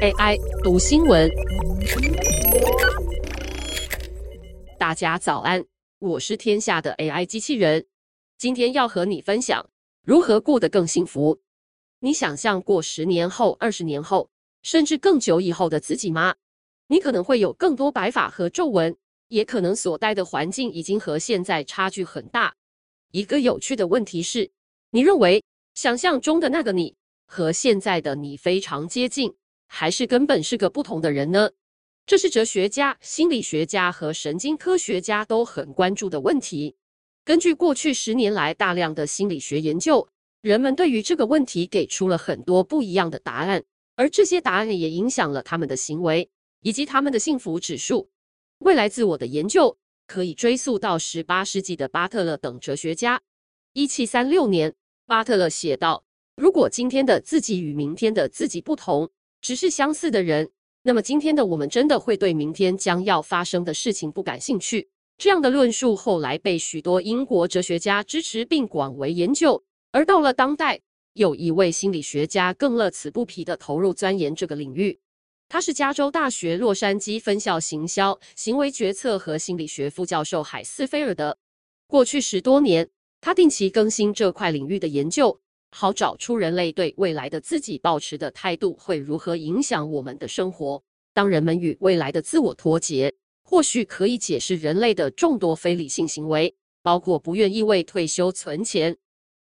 [0.00, 1.28] AI 读新闻，
[4.78, 5.64] 大家早安，
[5.98, 7.84] 我是天下的 AI 机器人，
[8.36, 9.68] 今天要和你分享
[10.04, 11.40] 如何过得更幸福。
[11.98, 14.30] 你想象过十年后、二十年后，
[14.62, 16.36] 甚至更久以后的自己吗？
[16.86, 18.96] 你可能会有更多白发和皱纹，
[19.26, 22.54] 也可能所待的环境已经和现在差距很大。
[23.10, 24.48] 一个有趣的问题是，
[24.90, 25.42] 你认为
[25.74, 26.94] 想象中的那个你
[27.26, 29.34] 和现在的你非常接近，
[29.68, 31.50] 还是根本是个不同的人呢？
[32.04, 36.74] 这是哲学家、心理学家和神经科学家都很关注的问题。
[37.22, 40.08] 根据过去十年来大量的心理学研究，
[40.40, 43.62] 人们对于这个问题给出了很多不一样的答案，
[43.94, 46.30] 而这些答案也影响了他们的行为
[46.62, 48.08] 以及他们的幸福指数。
[48.60, 49.76] 未来自我的研究
[50.06, 53.20] 可以追溯到十八世纪的巴特勒等哲学家。
[53.74, 54.74] 一七三六年，
[55.04, 56.04] 巴特勒写道
[56.34, 59.10] ：“如果今天的自己与明天的自己不同，
[59.40, 60.50] 只是相似的人，
[60.82, 64.88] 那么今天的我们真的会对明天将要发生的事情不感兴趣。
[65.16, 69.64] 这样的论述后来被许多英国哲学家支持并广为研究。
[69.90, 70.80] 而到了当代，
[71.14, 75.00] 有一位心理学家更乐此不疲地投入钻研这个领域。
[75.48, 81.38] 他是加州大学洛杉矶分校行销、行为决策和心理学副教授海斯菲尔德。
[81.86, 85.40] 过去十多年，他定期更新这块领域的研究。
[85.70, 90.82] 好找出人类对未来的自己抱持的态度会如何影响我们的生活。
[91.12, 98.96] 当人们与未来的自我脱节，或许可以解释人类的众多非理性行为，包括不愿意为退休存钱。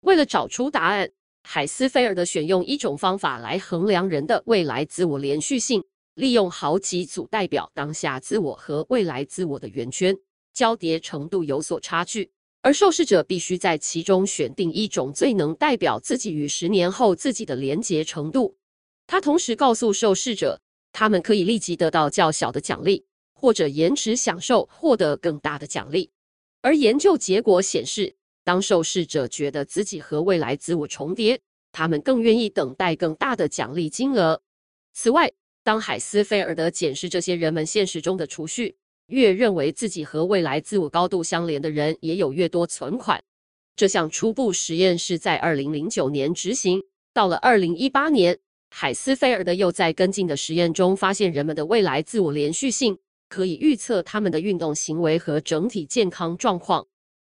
[0.00, 1.10] 为了找出答案，
[1.42, 5.84] 海斯菲尔德选用一种方法来衡量人的未来自我连续性，
[6.14, 10.16] 利用好几组代表当下自我和未来自我的圆圈，
[10.52, 12.30] 交叠程度有所差距。
[12.62, 18.56] 而受试者必须在其中选定一种最能代表自己与十年后自己的连结程度。
[19.06, 20.60] 他同时告诉受试者，
[20.92, 26.10] 他们可以立即得到较小的奖励，或者延迟享受获得更大的奖励。
[26.60, 31.40] 而研究结果显示，当受试者觉得自己和未来自我重叠，
[31.72, 34.42] 他们更愿意等待更大的奖励金额。
[34.92, 35.32] 此外，
[35.62, 38.76] 当海斯菲尔德检视这些人们现实中的储蓄，
[39.10, 43.22] 越认为自己和未来自我高度相连的人，也有越多存款。
[43.76, 46.82] 这项初步实验是在二零零九年执行。
[47.12, 48.38] 到了二零一八年，
[48.70, 56.86] 海斯菲尔德又在跟进的实验中发现，人们的未来自我连续性可以预测他们的运动行为和整体健康状况。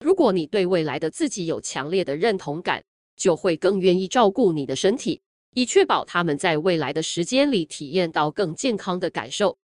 [0.00, 2.84] 如果你对未来的自己有强烈的认同感，
[3.16, 5.22] 就会更愿意照顾你的身体，
[5.54, 9.56] 以确保他们在未来的时间里体验到更健康的感受。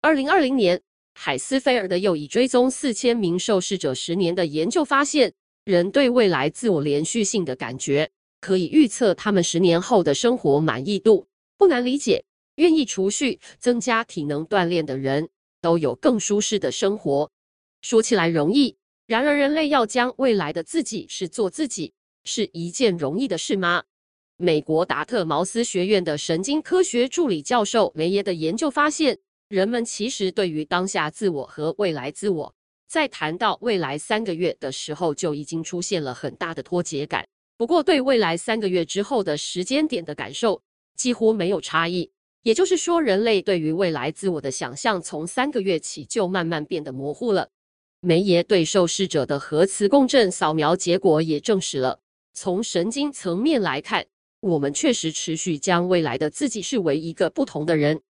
[0.00, 0.82] 二零二零年。
[1.18, 5.32] 海斯菲尔德又以追踪四千名受试者十年的研究发现，
[5.64, 11.26] 人对未来自我连续性的感觉可以预测他们十年后的生活满意度。
[11.56, 12.22] 不难理解，
[12.56, 15.30] 愿意储蓄、增加体能锻炼的人
[15.62, 17.30] 都有更舒适的生活。
[17.80, 18.76] 说起来容易，
[19.06, 21.94] 然而人类要将未来的自己视作自己，
[22.24, 23.84] 是一件容易的事吗？
[24.36, 29.18] 美国达特茅斯学院的神经科学助理教授梅耶的研究发现。
[29.48, 32.52] 人们其实对于当下自我和未来自我，
[32.88, 37.24] 在谈到未来三个月的时候，就已经出现了很大的脱节感。
[37.56, 40.60] 不过，对未来三个月之后的时间点的感受
[40.96, 42.10] 几乎没有差异。
[42.42, 47.48] 也就是说，人类对于未来自我的想象，从三个月起就慢慢变得模糊了。
[48.00, 52.00] 梅耶对受试者的核磁共振扫描结果也证实了，
[52.34, 54.06] 从神经层面来看，
[54.40, 58.02] 我们确实持续将未来的自己视为一个不同的人。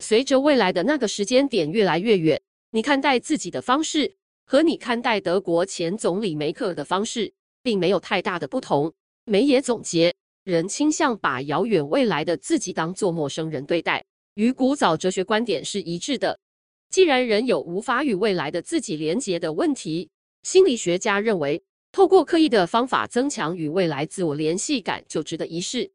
[0.00, 2.40] 随着未来的那个时间点越来越远，
[2.70, 4.16] 你看待自己的方式
[4.46, 8.92] 和你看待德国前总理梅克的方式并没有太大的不同。
[9.26, 14.02] 梅耶总结，人倾向把遥远未来的自己当作陌生人对待，
[14.34, 16.40] 与古早哲学观点是一致的。
[16.88, 20.08] 既然人有无法与未来的自己连结的问题，
[20.42, 21.62] 心理学家认为，
[21.92, 25.92] 透过刻意的方法增强与未来自我联系感就值得一试。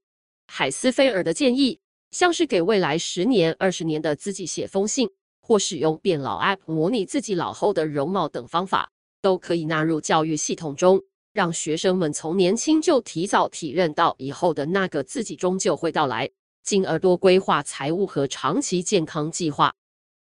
[0.47, 1.79] 海斯菲尔的建议。
[2.15, 5.09] 像是给未来十年、二十年的自己写封信，
[5.41, 8.89] 或使用变老 App 模拟自己老后的容貌等方法，
[9.21, 11.03] 都可以纳入教育系统中，
[11.33, 16.29] 让学生们从年轻就提早体认到以后的那个自己终究会到来，
[16.63, 19.75] 进而多规划财务和长期健康计划。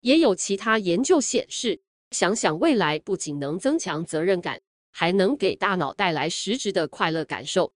[0.00, 1.80] 也有其他研究显示，
[2.12, 4.60] 想想未来不仅能增强责任感，
[4.92, 7.72] 还能给大脑带来实质的快乐感受，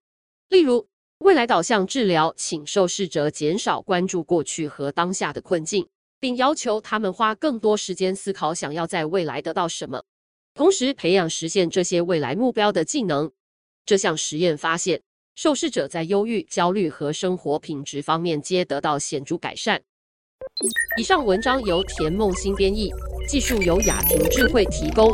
[0.49, 0.87] 例如。
[1.25, 5.88] 未来导向治疗，请受试者减少关注过去和当下的困境，
[6.21, 10.05] 并要求他们花更多时间思考想要在未来得到什么，
[10.53, 13.32] 同时培养实现这些未来目标的技能。
[13.87, 15.00] 这项实验发现，
[15.35, 19.81] 受试者在忧郁、焦虑和生活品质方面皆得到显著改善。
[20.99, 22.93] 以上文章由田梦新编译，
[23.27, 25.11] 技术由雅婷智慧提供。